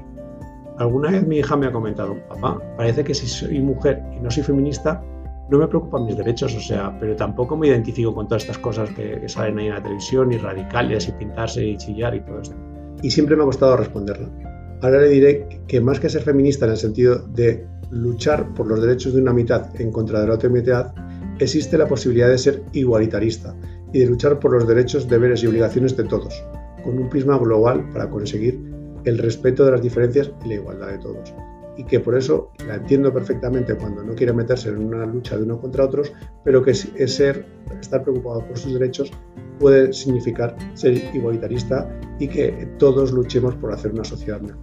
Alguna 0.77 1.11
vez 1.11 1.27
mi 1.27 1.39
hija 1.39 1.57
me 1.57 1.69
ha 1.69 1.73
comentado, 1.73 2.17
papá, 2.29 2.61
parece 2.77 3.03
que 3.03 3.15
si 3.15 3.27
soy 3.27 3.61
mujer 3.61 4.03
y 4.15 4.21
no 4.21 4.31
soy 4.31 4.43
feminista, 4.43 5.03
no 5.49 5.59
me 5.59 5.69
preocupan 5.69 6.05
mis 6.05 6.17
derechos, 6.19 6.55
o 6.55 6.61
sea, 6.61 6.95
pero 7.01 7.17
tampoco 7.17 7.57
me 7.57 7.69
identifico 7.69 8.15
con 8.15 8.29
todas 8.29 8.43
estas 8.43 8.59
cosas 8.59 8.91
que, 8.91 9.21
que 9.21 9.29
salen 9.29 9.59
ahí 9.59 9.69
en 9.69 9.75
la 9.75 9.83
televisión, 9.83 10.33
y 10.33 10.37
radicales, 10.37 11.09
y 11.09 11.13
pintarse, 11.13 11.65
y 11.65 11.79
chillar, 11.79 12.15
y 12.15 12.21
todo 12.21 12.41
esto. 12.43 12.57
Y 13.03 13.11
siempre 13.11 13.37
me 13.37 13.43
ha 13.43 13.47
costado 13.47 13.75
responderla. 13.75 14.52
Ahora 14.83 15.01
le 15.01 15.11
diré 15.11 15.61
que 15.69 15.81
más 15.81 16.01
que 16.01 16.09
ser 16.09 16.23
feminista 16.23 16.67
en 16.67 16.73
el 16.73 16.77
sentido 16.77 17.19
de 17.29 17.65
luchar 17.93 18.53
por 18.53 18.67
los 18.67 18.83
derechos 18.83 19.15
de 19.15 19.23
una 19.23 19.33
mitad 19.33 19.81
en 19.81 19.93
contra 19.93 20.21
de 20.21 20.27
la 20.27 20.35
otra 20.35 20.49
mitad, 20.49 20.93
existe 21.39 21.79
la 21.79 21.87
posibilidad 21.87 22.29
de 22.29 22.37
ser 22.37 22.65
igualitarista 22.73 23.55
y 23.93 24.01
de 24.01 24.07
luchar 24.07 24.41
por 24.41 24.53
los 24.53 24.67
derechos, 24.67 25.09
deberes 25.09 25.41
y 25.45 25.47
obligaciones 25.47 25.97
de 25.97 26.03
todos, 26.03 26.45
con 26.83 26.99
un 26.99 27.09
prisma 27.09 27.39
global 27.39 27.89
para 27.93 28.11
conseguir 28.11 28.59
el 29.05 29.19
respeto 29.19 29.65
de 29.65 29.71
las 29.71 29.83
diferencias 29.83 30.33
y 30.45 30.49
la 30.49 30.55
igualdad 30.55 30.89
de 30.89 30.99
todos. 30.99 31.33
Y 31.77 31.85
que 31.85 32.01
por 32.01 32.17
eso 32.17 32.51
la 32.67 32.75
entiendo 32.75 33.13
perfectamente 33.13 33.75
cuando 33.75 34.03
no 34.03 34.15
quiere 34.15 34.33
meterse 34.33 34.69
en 34.69 34.85
una 34.85 35.07
lucha 35.07 35.37
de 35.37 35.45
uno 35.45 35.59
contra 35.59 35.85
otros, 35.85 36.13
pero 36.45 36.63
que 36.63 36.73
es 36.73 36.89
ser, 37.07 37.47
estar 37.81 38.03
preocupado 38.03 38.47
por 38.47 38.59
sus 38.59 38.75
derechos 38.75 39.11
puede 39.59 39.93
significar 39.93 40.57
ser 40.75 40.95
igualitarista 41.15 41.89
y 42.19 42.29
que 42.29 42.69
todos 42.79 43.13
luchemos 43.13 43.55
por 43.55 43.73
hacer 43.73 43.93
una 43.93 44.05
sociedad 44.05 44.41
mejor. 44.41 44.61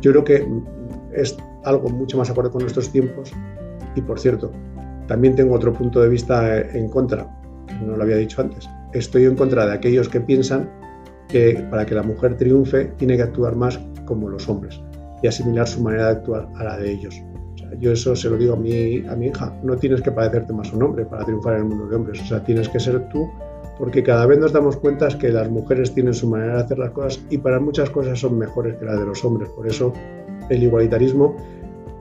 Yo 0.00 0.12
creo 0.12 0.24
que 0.24 0.46
es 1.12 1.36
algo 1.64 1.88
mucho 1.88 2.16
más 2.16 2.30
acorde 2.30 2.50
con 2.50 2.62
nuestros 2.62 2.90
tiempos. 2.90 3.32
Y 3.94 4.00
por 4.00 4.18
cierto, 4.18 4.52
también 5.06 5.34
tengo 5.34 5.54
otro 5.54 5.72
punto 5.72 6.00
de 6.00 6.08
vista 6.08 6.60
en 6.60 6.88
contra, 6.88 7.28
que 7.66 7.74
no 7.84 7.96
lo 7.96 8.02
había 8.02 8.16
dicho 8.16 8.40
antes. 8.40 8.68
Estoy 8.92 9.24
en 9.24 9.36
contra 9.36 9.66
de 9.66 9.74
aquellos 9.74 10.08
que 10.08 10.20
piensan 10.20 10.70
que 11.28 11.66
para 11.70 11.84
que 11.86 11.94
la 11.94 12.02
mujer 12.02 12.36
triunfe 12.36 12.92
tiene 12.96 13.16
que 13.16 13.22
actuar 13.22 13.56
más 13.56 13.80
como 14.04 14.28
los 14.28 14.48
hombres 14.48 14.80
y 15.24 15.26
asimilar 15.26 15.66
su 15.66 15.80
manera 15.80 16.04
de 16.04 16.10
actuar 16.18 16.46
a 16.56 16.64
la 16.64 16.76
de 16.76 16.92
ellos. 16.92 17.14
yo 17.80 17.92
eso 17.92 18.14
se 18.14 18.28
lo 18.28 18.36
digo 18.36 18.52
a 18.52 18.56
mi, 18.56 18.98
a 19.08 19.16
mi 19.16 19.28
hija, 19.28 19.58
no 19.62 19.74
tienes 19.74 20.02
que 20.02 20.12
parecerte 20.12 20.52
más 20.52 20.70
un 20.74 20.82
hombre 20.82 21.06
para 21.06 21.24
triunfar 21.24 21.54
en 21.54 21.60
el 21.60 21.64
mundo 21.64 21.86
de 21.88 21.96
hombres, 21.96 22.20
o 22.20 22.26
sea, 22.26 22.44
tienes 22.44 22.68
que 22.68 22.78
ser 22.78 23.08
tú 23.08 23.26
porque 23.78 24.02
cada 24.02 24.26
vez 24.26 24.38
nos 24.38 24.52
damos 24.52 24.76
cuenta 24.76 25.08
que 25.08 25.30
las 25.30 25.50
mujeres 25.50 25.94
tienen 25.94 26.12
su 26.12 26.28
manera 26.28 26.56
de 26.56 26.62
hacer 26.64 26.78
las 26.78 26.90
cosas 26.90 27.24
y 27.30 27.38
para 27.38 27.58
muchas 27.58 27.88
cosas 27.88 28.20
son 28.20 28.38
mejores 28.38 28.76
que 28.76 28.84
las 28.84 29.00
de 29.00 29.06
los 29.06 29.24
hombres. 29.24 29.48
Por 29.48 29.66
eso 29.66 29.94
el 30.50 30.62
igualitarismo 30.62 31.36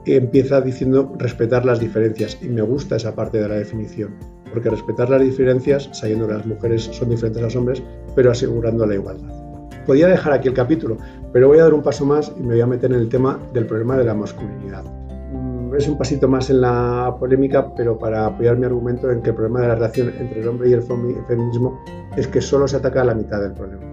empieza 0.06 0.60
diciendo 0.60 1.14
respetar 1.18 1.64
las 1.64 1.80
diferencias 1.80 2.38
y 2.42 2.50
me 2.50 2.62
gusta 2.62 2.98
esa 2.98 3.16
parte 3.16 3.40
de 3.40 3.48
la 3.48 3.56
definición, 3.56 4.16
porque 4.52 4.70
respetar 4.70 5.10
las 5.10 5.22
diferencias, 5.22 5.90
sabiendo 5.94 6.28
que 6.28 6.34
las 6.34 6.46
mujeres 6.46 6.84
son 6.84 7.10
diferentes 7.10 7.42
a 7.42 7.46
los 7.46 7.56
hombres, 7.56 7.82
pero 8.16 8.32
asegurando 8.32 8.86
la 8.86 8.96
igualdad. 8.96 9.43
Podía 9.86 10.08
dejar 10.08 10.34
aquí 10.34 10.48
el 10.48 10.54
capítulo, 10.54 10.98
pero 11.32 11.48
voy 11.48 11.60
a 11.60 11.64
dar 11.64 11.74
un 11.74 11.82
paso 11.82 12.06
más 12.06 12.32
y 12.38 12.42
me 12.42 12.54
voy 12.54 12.62
a 12.62 12.68
meter 12.68 12.92
en 12.92 13.00
el 13.00 13.10
tema 13.10 13.40
del 13.54 13.66
problema 13.66 13.98
de 13.98 14.06
la 14.06 14.14
masculinidad. 14.14 14.84
Mm, 14.84 15.76
es 15.76 15.88
un 15.88 15.98
pasito 15.98 16.28
más 16.28 16.50
en 16.50 16.62
la 16.62 17.16
polémica, 17.20 17.74
pero 17.76 17.98
para 17.98 18.26
apoyar 18.26 18.58
mi 18.58 18.66
argumento 18.66 19.12
en 19.12 19.22
que 19.22 19.32
el 19.32 19.36
problema 19.36 19.62
de 19.62 19.68
la 19.68 19.76
relación 19.76 20.14
entre 20.20 20.42
el 20.42 20.48
hombre 20.48 20.70
y 20.70 20.74
el 20.74 20.84
feminismo 20.84 21.80
es 22.16 22.28
que 22.28 22.42
solo 22.42 22.68
se 22.68 22.78
ataca 22.78 23.02
a 23.02 23.06
la 23.06 23.16
mitad 23.16 23.42
del 23.42 23.54
problema. 23.54 23.93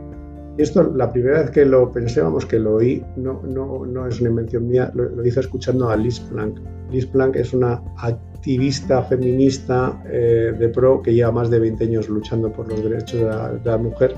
Esto, 0.61 0.93
la 0.95 1.11
primera 1.11 1.41
vez 1.41 1.51
que 1.51 1.65
lo 1.65 1.91
pensé, 1.91 2.21
vamos, 2.21 2.45
que 2.45 2.59
lo 2.59 2.77
oí, 2.77 3.03
no, 3.17 3.43
no, 3.43 3.87
no 3.87 4.07
es 4.07 4.21
una 4.21 4.29
invención 4.29 4.69
mía, 4.69 4.91
lo, 4.95 5.25
hice 5.25 5.41
escuchando 5.41 5.89
a 5.89 5.97
Liz 5.97 6.21
Plank. 6.21 6.61
Liz 6.91 7.07
Plank 7.07 7.37
es 7.37 7.55
una 7.55 7.83
activista 7.97 9.03
feminista 9.05 10.03
eh, 10.07 10.53
de 10.59 10.69
pro 10.69 11.01
que 11.01 11.15
lleva 11.15 11.33
más 11.33 11.49
de 11.49 11.61
20 11.61 11.85
años 11.85 12.09
luchando 12.11 12.53
por 12.53 12.69
los 12.69 12.83
derechos 12.85 13.21
de 13.21 13.71
la, 13.71 13.79
mujer 13.79 14.15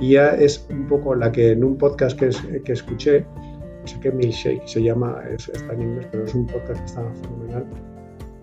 y 0.00 0.12
ya 0.12 0.30
es 0.30 0.66
un 0.68 0.88
poco 0.88 1.14
la 1.14 1.30
que 1.30 1.52
en 1.52 1.62
un 1.62 1.76
podcast 1.76 2.18
que, 2.18 2.30
que 2.64 2.72
escuché, 2.72 3.24
sé 3.84 4.00
qué 4.00 4.10
Milkshake 4.10 4.66
se 4.66 4.82
llama, 4.82 5.22
es, 5.32 5.48
está 5.48 5.74
en 5.74 5.82
inglés, 5.82 6.08
pero 6.10 6.24
es 6.24 6.34
un 6.34 6.46
podcast 6.46 6.80
que 6.80 6.86
está 6.86 7.12
fenomenal. 7.22 7.66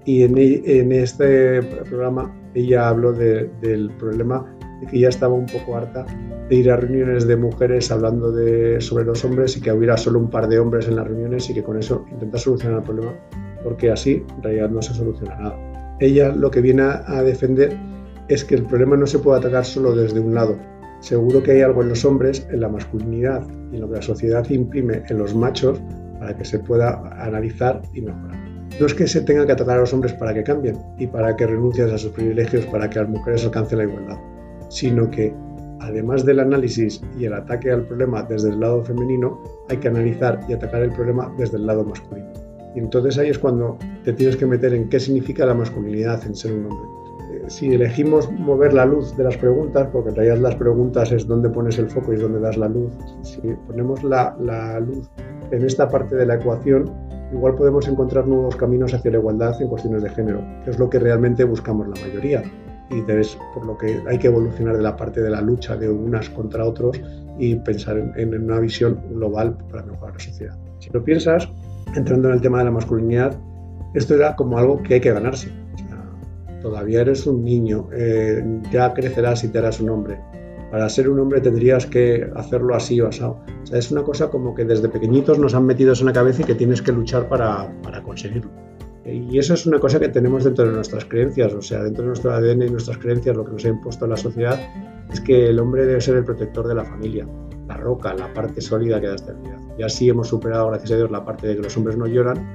Y 0.05 0.24
en, 0.24 0.38
en 0.38 0.91
este 0.93 1.62
programa 1.62 2.34
ella 2.53 2.89
habló 2.89 3.12
del 3.12 3.91
problema 4.00 4.46
de 4.82 4.88
que 4.88 5.00
ya 5.00 5.10
estaba 5.10 5.34
un 5.34 5.46
poco 5.46 5.78
harta 5.78 6.06
de 6.50 6.56
ir 6.56 6.70
a 6.70 6.76
reuniones 6.76 7.28
de 7.28 7.38
mujeres 7.38 7.92
hablando 7.92 8.32
de, 8.32 8.82
sobre 8.82 9.06
los 9.06 9.24
hombres 9.24 9.56
y 9.56 9.62
que 9.62 9.72
hubiera 9.72 9.96
solo 9.96 10.20
un 10.20 10.30
par 10.30 10.50
de 10.50 10.60
hombres 10.60 10.88
en 10.88 10.98
las 10.98 11.08
reuniones 11.08 11.50
y 11.50 11.54
que 11.54 11.64
con 11.64 11.78
eso 11.78 12.04
intenta 12.12 12.38
solucionar 12.38 12.80
el 12.80 12.84
problema, 12.84 13.14
porque 13.64 13.92
así 13.92 14.26
en 14.36 14.44
realidad 14.44 14.70
no 14.70 14.82
se 14.82 14.94
soluciona 14.94 15.38
nada. 15.38 15.98
Ella 16.00 16.34
lo 16.36 16.50
que 16.50 16.62
viene 16.62 16.84
a 16.84 17.22
defender 17.24 17.78
es 18.28 18.44
que 18.44 18.56
el 18.56 18.64
problema 18.64 18.98
no 18.98 19.06
se 19.06 19.20
puede 19.20 19.40
atacar 19.40 19.64
solo 19.64 19.96
desde 19.96 20.20
un 20.20 20.34
lado. 20.34 20.58
Seguro 21.00 21.42
que 21.44 21.52
hay 21.52 21.62
algo 21.62 21.84
en 21.84 21.90
los 21.90 22.04
hombres, 22.06 22.48
en 22.52 22.60
la 22.60 22.70
masculinidad 22.70 23.48
y 23.72 23.76
en 23.76 23.82
lo 23.82 23.88
que 23.88 23.96
la 23.96 24.02
sociedad 24.02 24.50
imprime 24.50 25.04
en 25.10 25.18
los 25.18 25.36
machos 25.36 25.80
para 26.20 26.36
que 26.36 26.46
se 26.46 26.60
pueda 26.60 27.02
analizar 27.24 27.82
y 27.94 28.02
mejorar. 28.02 28.40
No 28.80 28.86
es 28.86 28.94
que 28.94 29.08
se 29.08 29.22
tenga 29.22 29.46
que 29.46 29.52
atacar 29.52 29.78
a 29.78 29.82
los 29.82 29.94
hombres 29.94 30.14
para 30.14 30.34
que 30.34 30.44
cambien 30.44 30.78
y 30.98 31.08
para 31.08 31.36
que 31.36 31.46
renuncien 31.46 31.90
a 31.90 31.98
sus 31.98 32.12
privilegios 32.12 32.66
para 32.66 32.90
que 32.90 33.00
las 33.00 33.10
mujeres 33.10 33.44
alcancen 33.44 33.80
la 33.80 33.84
igualdad 33.84 34.18
sino 34.72 35.12
que 35.12 35.34
además 35.82 36.25
del 36.25 36.40
análisis 36.40 37.01
y 37.20 37.25
el 37.25 37.34
ataque 37.34 37.72
al 37.72 37.84
problema 37.84 38.24
desde 38.24 38.50
el 38.50 38.60
lado 38.60 38.84
femenino, 38.84 39.44
hay 39.70 39.78
que 39.78 39.90
analizar 39.90 40.40
y 40.48 40.54
atacar 40.54 40.82
el 40.82 40.92
problema 40.92 41.32
desde 41.38 41.58
el 41.58 41.66
lado 41.66 41.84
masculino. 41.84 42.30
Y 42.74 42.80
entonces 42.80 43.18
ahí 43.18 43.30
es 43.30 43.38
cuando 43.38 43.78
te 44.06 44.13
tienes 44.13 44.38
que 44.38 44.46
meter 44.46 44.74
en 44.74 44.88
qué 44.88 45.00
significa 45.00 45.46
la 45.46 45.54
masculinidad 45.54 46.25
en 46.25 46.36
ser 46.36 46.54
un 46.54 46.68
hombre. 46.68 46.88
Eh, 47.34 47.44
si 47.48 47.74
elegimos 47.74 48.32
mover 48.32 48.74
la 48.74 48.86
luz 48.86 49.16
de 49.18 49.25
las 49.25 49.36
preguntas, 49.36 49.90
porque 49.92 50.10
en 50.10 50.16
realidad 50.16 50.38
las 50.38 50.56
preguntas 50.56 51.12
es 51.12 51.28
dónde 51.28 51.50
pones 51.50 51.78
el 51.78 51.90
foco 51.90 52.13
y 52.13 52.16
dónde 52.16 52.40
das 52.40 52.56
la 52.56 52.70
luz, 52.70 52.94
si 53.24 53.42
ponemos 53.68 54.01
la, 54.06 54.38
la 54.40 54.80
luz 54.80 55.10
en 55.51 55.66
esta 55.66 55.90
parte 55.90 56.16
de 56.16 56.25
la 56.25 56.36
ecuación, 56.36 56.90
igual 57.34 57.56
podemos 57.56 57.90
encontrar 57.90 58.25
nuevos 58.25 58.56
caminos 58.56 58.94
hacia 58.94 59.12
la 59.12 59.18
igualdad 59.18 59.62
en 59.62 59.68
cuestiones 59.68 60.04
de 60.04 60.10
género, 60.12 60.42
que 60.63 60.70
es 60.70 60.80
lo 60.80 60.90
que 60.90 61.00
realmente 61.00 61.44
buscamos 61.44 61.90
la 61.90 62.00
mayoría 62.08 62.42
y 62.91 63.00
entonces 63.00 63.38
por 63.53 63.65
lo 63.65 63.77
que 63.77 64.01
hay 64.07 64.17
que 64.17 64.27
evolucionar 64.27 64.75
de 64.75 64.83
la 64.83 64.95
parte 64.95 65.21
de 65.21 65.29
la 65.29 65.41
lucha 65.41 65.75
de 65.75 65.89
unas 65.89 66.29
contra 66.29 66.65
otros 66.65 67.00
y 67.39 67.55
pensar 67.55 67.98
en, 67.98 68.36
una 68.36 68.60
visión 68.60 69.00
global 69.12 69.57
para 69.69 69.83
mejorar 69.83 70.13
la 70.13 70.19
sociedad. 70.19 70.57
Si 70.79 70.89
lo 70.91 71.03
piensas, 71.03 71.50
entrando 71.95 72.29
en 72.29 72.36
el 72.36 72.41
tema 72.41 72.60
de 72.60 72.65
la 72.65 72.71
masculinidad, 72.71 73.38
esto 73.93 74.15
era 74.15 74.36
como 74.36 74.57
algo 74.57 74.81
que 74.83 74.95
hay 74.95 75.01
que 75.01 75.12
ganarse. 75.12 75.50
todavía 76.62 77.01
eres 77.01 77.25
un 77.25 77.43
niño, 77.43 77.89
eh, 77.91 78.43
ya 78.71 78.93
crecerás 78.93 79.43
y 79.43 79.48
te 79.48 79.57
harás 79.57 79.79
un 79.79 79.89
hombre. 79.89 80.19
Para 80.69 80.88
ser 80.88 81.10
un 81.10 81.19
hombre 81.19 81.41
tendrías 81.41 81.86
que 81.86 82.29
hacerlo 82.36 82.75
así 82.75 83.01
o 83.01 83.07
asado. 83.07 83.43
O 83.63 83.65
sea, 83.65 83.79
es 83.79 83.91
una 83.91 84.03
cosa 84.03 84.29
como 84.29 84.53
que 84.53 84.63
desde 84.63 84.88
pequeñitos 84.88 85.38
nos 85.38 85.53
han 85.53 85.65
metido 85.65 85.93
en 86.00 86.05
la 86.05 86.13
cabeza 86.13 86.43
y 86.43 86.45
que 86.45 86.55
tienes 86.55 86.81
que 86.81 86.91
luchar 86.91 87.27
para, 87.27 87.69
para 87.81 88.01
conseguirlo. 88.01 88.51
Y 89.05 89.38
eso 89.39 89.55
es 89.55 89.65
una 89.65 89.79
cosa 89.79 90.00
que 90.00 90.10
tenemos 90.10 90.43
dentro 90.43 90.65
de 90.65 90.74
nuestras 90.74 91.05
creencias, 91.05 91.53
o 91.53 91.62
sea, 91.62 91.84
dentro 91.84 92.03
de 92.03 92.10
nuestro 92.10 92.34
ADN 92.34 92.62
y 92.62 92.70
nuestras 92.70 92.98
creencias, 93.00 93.36
lo 93.36 93.43
que 93.46 93.53
nos 93.53 93.65
ha 93.65 93.70
impuesto 93.70 94.05
la 94.05 94.17
sociedad 94.17 94.60
es 95.12 95.20
que 95.22 95.50
el 95.50 95.60
hombre 95.60 95.86
debe 95.86 96.00
ser 96.00 96.17
el 96.17 96.24
protector 96.24 96.67
de 96.67 96.75
la 96.75 96.86
familia, 96.86 97.27
la 97.67 97.77
roca, 97.77 98.13
la 98.13 98.31
parte 98.34 98.62
sólida 98.62 99.01
que 99.01 99.08
da 99.08 99.15
estabilidad. 99.15 99.58
Y 99.77 99.84
así 99.84 100.10
hemos 100.10 100.27
superado, 100.27 100.67
gracias 100.67 100.91
a 100.91 100.98
Dios, 100.98 101.12
la 101.12 101.25
parte 101.25 101.48
de 101.48 101.55
que 101.55 101.63
los 101.63 101.75
hombres 101.77 101.98
no 101.98 102.05
lloran, 102.05 102.48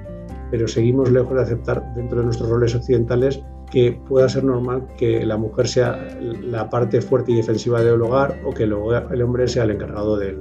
pero 0.50 0.68
seguimos 0.68 1.10
lejos 1.10 1.34
de 1.34 1.42
aceptar 1.42 1.82
dentro 1.94 2.18
de 2.18 2.26
nuestros 2.26 2.48
roles 2.48 2.74
occidentales 2.74 3.42
que 3.72 3.98
pueda 4.08 4.28
ser 4.28 4.44
normal 4.44 4.86
que 4.96 5.26
la 5.26 5.36
mujer 5.36 5.66
sea 5.66 6.08
la 6.20 6.70
parte 6.70 7.00
fuerte 7.00 7.32
y 7.32 7.36
defensiva 7.36 7.82
del 7.82 8.00
hogar 8.00 8.40
o 8.44 8.52
que 8.52 8.62
el, 8.62 8.72
hombre 8.72 9.48
sea 9.48 9.64
el 9.64 9.72
encargado 9.72 10.16
del, 10.16 10.38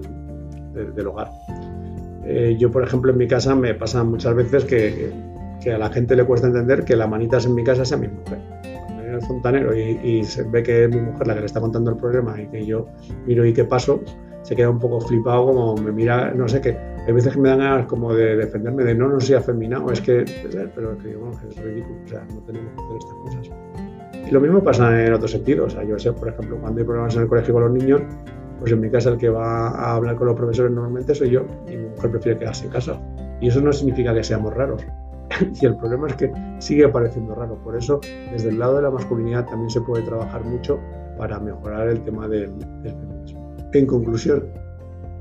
hogar. 1.08 1.32
Eh, 2.24 2.56
yo, 2.60 2.72
por 2.72 2.84
ejemplo, 2.84 3.12
en 3.12 3.18
mi 3.18 3.28
casa 3.28 3.56
me 3.56 3.74
pasa 3.74 4.04
muchas 4.04 4.36
veces 4.36 4.66
que 4.66 5.12
que 5.66 5.74
a 5.74 5.80
la 5.80 5.90
gente 5.90 6.16
le 6.16 6.24
cuesta 6.24 6.46
entender 6.46 6.86
que 6.86 6.96
la 6.96 7.08
manitas 7.08 7.48
en 7.48 7.56
mi 7.56 7.64
casa 7.64 7.84
sea 7.84 7.98
mi 7.98 8.08
mujer. 8.08 8.38
Cuando 8.62 9.02
viene 9.02 9.18
el 9.18 9.22
fontanero 9.24 9.76
y, 9.76 10.24
se 10.24 10.44
ve 10.44 10.62
que 10.62 10.84
es 10.84 10.90
mi 10.90 11.02
mujer 11.02 11.26
la 11.26 11.34
que 11.34 11.40
le 11.40 11.46
está 11.48 11.60
contando 11.60 11.90
el 11.90 11.98
problema 11.98 12.40
y 12.40 12.46
que 12.48 12.64
yo 12.64 12.86
miro 13.26 13.44
y 13.44 13.52
qué 13.52 13.66
paso, 13.66 14.00
se 14.44 14.56
queda 14.56 14.70
un 14.70 14.78
poco 14.78 15.02
flipado, 15.02 15.48
como 15.48 15.76
me 15.76 15.92
mira, 15.92 16.32
no 16.36 16.48
sé 16.48 16.62
qué. 16.62 16.78
Hay 17.08 17.14
veces 17.14 17.34
que 17.34 17.40
me 17.40 17.50
dan 17.50 17.60
ganas 17.60 17.88
como 17.88 18.14
de 18.14 18.36
defenderme 18.36 18.84
de 18.84 18.94
no, 18.94 19.10
no 19.10 19.20
soy 19.20 19.36
afeminado, 19.36 19.92
es 19.92 20.02
que, 20.02 20.24
pero 20.76 20.96
que 21.00 21.16
bueno, 21.16 21.36
es 21.50 21.58
ridículo, 21.58 21.98
o 22.06 22.08
sea, 22.08 22.24
no 22.32 22.42
tenemos 22.42 22.72
que 22.74 22.82
hacer 22.84 22.98
estas 22.98 23.14
cosas. 23.16 24.28
Y 24.28 24.32
lo 24.32 24.40
mismo 24.40 24.64
pasa 24.64 25.04
en 25.04 25.14
otros 25.14 25.32
sentidos, 25.32 25.74
o 25.74 25.78
sea, 25.78 25.84
yo 25.84 25.98
sé, 25.98 26.14
por 26.14 26.30
ejemplo, 26.30 26.58
cuando 26.62 26.80
hay 26.80 26.86
problemas 26.86 27.16
en 27.16 27.24
el 27.24 27.28
colegio 27.28 27.56
con 27.56 27.64
los 27.64 27.72
niños, 27.72 28.02
pues 28.60 28.72
en 28.72 28.80
mi 28.82 28.92
casa 28.92 29.10
el 29.10 29.18
que 29.18 29.30
va 29.30 29.70
a 29.70 29.96
hablar 29.96 30.16
con 30.16 30.28
los 30.28 30.36
profesores 30.36 30.72
normalmente 30.72 31.16
soy 31.16 31.32
yo 31.32 31.46
y 31.68 31.76
mi 31.76 31.90
mujer 31.90 32.12
prefiere 32.12 32.38
quedarse 32.38 32.66
en 32.66 32.72
casa. 32.72 33.02
Y 33.42 33.48
eso 33.48 33.62
no 33.62 33.74
significa 33.74 34.14
que 34.14 34.24
seamos 34.24 34.54
raros, 34.54 34.86
y 35.62 35.66
el 35.66 35.76
problema 35.78 36.08
es 36.08 36.16
que 36.16 36.32
sigue 36.60 36.86
apareciendo 36.86 37.36
raro. 37.36 37.58
Por 37.64 37.76
eso, 37.76 38.00
desde 38.32 38.50
el 38.50 38.60
lado 38.60 38.78
de 38.78 38.84
la 38.84 38.92
masculinidad 38.92 39.46
también 39.46 39.70
se 39.70 39.82
puede 39.82 40.04
trabajar 40.04 40.44
mucho 40.44 40.80
para 41.18 41.40
mejorar 41.40 41.90
el 41.90 42.02
tema 42.04 42.28
del, 42.28 42.54
feminismo. 42.84 43.56
En 43.74 43.86
conclusión, 43.86 44.46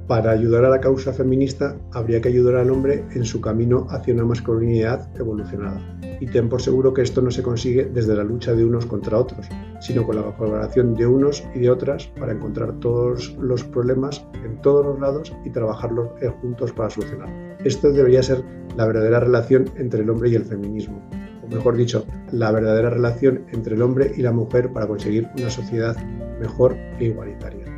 para 0.06 0.32
ayudar 0.32 0.64
a 0.64 0.68
la 0.68 0.80
causa 0.80 1.12
feminista 1.12 1.76
habría 1.92 2.20
que 2.20 2.28
ayudar 2.28 2.56
al 2.56 2.70
hombre 2.70 3.04
en 3.14 3.24
su 3.24 3.40
camino 3.40 3.86
hacia 3.90 4.14
una 4.14 4.24
masculinidad 4.24 5.08
evolucionada. 5.18 5.80
Y 6.20 6.26
ten 6.26 6.48
por 6.48 6.60
seguro 6.60 6.92
que 6.92 7.02
esto 7.02 7.22
no 7.22 7.30
se 7.30 7.42
consigue 7.42 7.86
desde 7.86 8.14
la 8.14 8.24
lucha 8.24 8.54
de 8.54 8.64
unos 8.64 8.86
contra 8.86 9.18
otros, 9.18 9.46
sino 9.80 10.04
con 10.04 10.16
la 10.16 10.36
colaboración 10.36 10.94
de 10.94 11.06
unos 11.06 11.42
y 11.54 11.60
de 11.60 11.70
otras 11.70 12.06
para 12.18 12.32
encontrar 12.32 12.78
todos 12.80 13.34
los 13.38 13.64
problemas 13.64 14.24
en 14.44 14.60
todos 14.60 14.84
los 14.84 15.00
lados 15.00 15.32
y 15.44 15.50
trabajarlos 15.50 16.08
juntos 16.40 16.72
para 16.72 16.90
solucionarlos. 16.90 17.58
Esto 17.64 17.90
debería 17.92 18.22
ser 18.22 18.44
la 18.76 18.86
verdadera 18.86 19.20
relación 19.20 19.70
entre 19.76 20.02
el 20.02 20.10
hombre 20.10 20.30
y 20.30 20.34
el 20.34 20.44
feminismo, 20.44 21.02
o 21.42 21.48
mejor 21.48 21.76
dicho, 21.76 22.04
la 22.30 22.52
verdadera 22.52 22.90
relación 22.90 23.44
entre 23.52 23.74
el 23.74 23.82
hombre 23.82 24.12
y 24.16 24.22
la 24.22 24.32
mujer 24.32 24.72
para 24.72 24.86
conseguir 24.86 25.28
una 25.38 25.50
sociedad 25.50 25.96
mejor 26.40 26.76
e 26.98 27.06
igualitaria. 27.06 27.73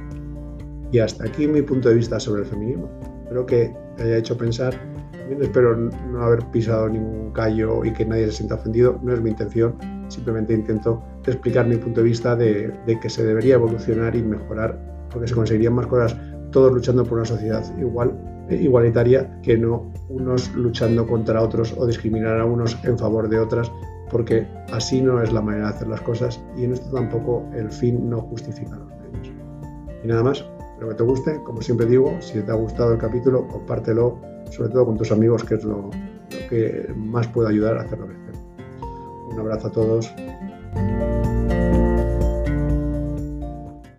Y 0.93 0.99
hasta 0.99 1.25
aquí 1.25 1.47
mi 1.47 1.63
punto 1.63 1.89
de 1.89 1.97
vista 1.97 2.19
sobre 2.21 2.43
el 2.43 2.49
feminismo. 2.49 2.89
Espero 3.23 3.47
que 3.47 3.75
te 3.97 4.03
haya 4.05 4.19
hecho 4.19 4.37
pensar. 4.37 4.75
También 5.13 5.43
espero 5.43 5.77
no 5.77 6.23
haber 6.23 6.45
pisado 6.53 6.89
ningún 6.89 7.33
callo 7.33 7.85
y 7.85 7.93
que 7.93 8.05
nadie 8.05 8.27
se 8.27 8.33
sienta 8.33 8.55
ofendido. 8.55 8.99
No 9.03 9.13
es 9.13 9.21
mi 9.21 9.31
intención. 9.31 9.77
Simplemente 10.09 10.55
intento 10.55 11.03
explicar 11.27 11.67
mi 11.67 11.77
punto 11.77 12.01
de 12.01 12.07
vista 12.07 12.37
de, 12.37 12.73
de 12.87 13.01
que 13.01 13.11
se 13.11 13.25
debería 13.25 13.55
evolucionar 13.55 14.15
y 14.15 14.23
mejorar 14.23 14.81
porque 15.11 15.27
se 15.27 15.35
conseguirían 15.35 15.75
más 15.75 15.87
cosas 15.87 16.17
todos 16.53 16.73
luchando 16.73 17.05
por 17.05 17.19
una 17.19 17.25
sociedad 17.25 17.65
igual 17.79 18.17
igualitaria 18.51 19.41
que 19.43 19.57
no 19.57 19.93
unos 20.09 20.55
luchando 20.55 21.07
contra 21.07 21.43
otros 21.43 21.75
o 21.77 21.87
discriminar 21.87 22.41
a 22.41 22.45
unos 22.45 22.79
en 22.85 22.97
favor 22.97 23.29
de 23.29 23.39
otras, 23.39 23.73
porque 24.11 24.47
así 24.73 25.01
no 25.01 25.21
es 25.21 25.33
la 25.33 25.41
manera 25.41 25.69
de 25.69 25.75
hacer 25.75 25.89
las 25.89 26.01
cosas 26.01 26.41
y 26.57 26.65
en 26.65 26.73
esto 26.73 26.91
tampoco 26.95 27.45
el 27.55 27.71
fin 27.71 28.09
no 28.09 28.21
justifica 28.21 28.77
los 28.77 28.89
medios. 28.89 29.33
Y 30.05 30.07
nada 30.07 30.23
más, 30.23 30.45
espero 30.77 30.91
que 30.91 30.95
te 30.97 31.05
guste, 31.05 31.43
como 31.43 31.63
siempre 31.63 31.87
digo, 31.87 32.21
si 32.21 32.39
te 32.43 32.53
ha 32.53 32.55
gustado 32.55 32.93
el 32.93 32.99
capítulo, 32.99 33.49
compártelo, 33.49 34.19
sobre 34.51 34.69
todo 34.69 34.85
con 34.85 34.99
tus 34.99 35.11
amigos, 35.11 35.43
que 35.43 35.55
es 35.55 35.65
lo, 35.65 35.91
que 36.51 36.93
más 36.95 37.27
puede 37.29 37.49
ayudar 37.49 37.79
a 37.79 37.81
hacerlo 37.81 38.09
crecer. 38.09 38.35
Un 39.31 39.39
abrazo 39.39 39.69
a 39.69 39.73
todos. 39.73 40.15